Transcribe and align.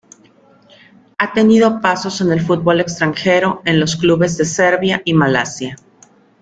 Ha 1.19 1.31
tenido 1.31 1.79
pasos 1.79 2.21
en 2.21 2.31
el 2.31 2.41
fútbol 2.41 2.81
extranjero 2.81 3.61
en 3.65 3.85
clubes 3.99 4.35
de 4.35 4.45
Serbia 4.45 5.03
y 5.05 5.13
Malasia. 5.13 5.75